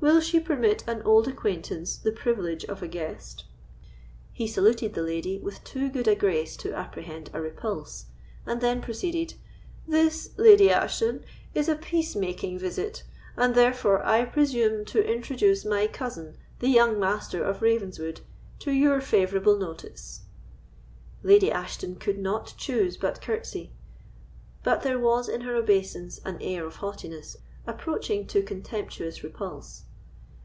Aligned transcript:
Will 0.00 0.20
she 0.20 0.38
permit 0.38 0.84
an 0.86 1.00
old 1.00 1.26
acquaintance 1.28 1.96
the 1.96 2.12
privilege 2.12 2.62
of 2.66 2.82
a 2.82 2.88
guest?" 2.88 3.46
He 4.34 4.46
saluted 4.46 4.92
the 4.92 5.00
lady 5.02 5.38
with 5.38 5.64
too 5.64 5.88
good 5.88 6.06
a 6.06 6.14
grace 6.14 6.58
to 6.58 6.74
apprehend 6.76 7.30
a 7.32 7.40
repulse, 7.40 8.04
and 8.44 8.60
then 8.60 8.82
proceeded: 8.82 9.32
"This, 9.88 10.28
Lady 10.36 10.70
Ashton, 10.70 11.24
is 11.54 11.70
a 11.70 11.74
peacemaking 11.74 12.58
visit, 12.58 13.04
and 13.38 13.54
therefore 13.54 14.04
I 14.04 14.26
presume 14.26 14.84
to 14.86 15.02
introduce 15.02 15.64
my 15.64 15.86
cousin, 15.86 16.36
the 16.58 16.68
young 16.68 17.00
Master 17.00 17.42
of 17.42 17.62
Ravenswood, 17.62 18.20
to 18.58 18.72
your 18.72 19.00
favourable 19.00 19.56
notice." 19.56 20.20
Lady 21.22 21.50
Ashton 21.50 21.96
could 21.96 22.18
not 22.18 22.52
choose 22.58 22.98
but 22.98 23.22
courtesy; 23.22 23.72
but 24.62 24.82
there 24.82 24.98
was 24.98 25.30
in 25.30 25.40
her 25.40 25.56
obeisance 25.56 26.20
an 26.26 26.36
air 26.42 26.66
of 26.66 26.76
haughtiness 26.76 27.38
approaching 27.66 28.26
to 28.26 28.42
contemptuous 28.42 29.24
repulse. 29.24 29.84